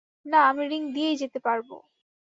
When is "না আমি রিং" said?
0.25-0.81